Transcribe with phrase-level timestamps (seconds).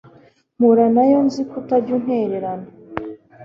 [0.57, 2.67] mpura nay o, nzi ko utajya untererana